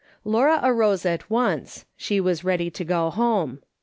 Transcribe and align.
Laura 0.25 0.59
arose 0.63 1.05
at 1.05 1.29
once; 1.29 1.85
she 1.95 2.19
Avas 2.19 2.43
ready 2.43 2.71
to 2.71 2.83
go 2.83 3.11
home. 3.11 3.59